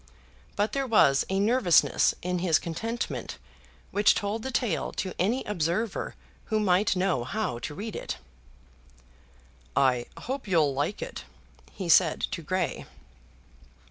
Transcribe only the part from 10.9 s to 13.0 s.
it," he said to Grey.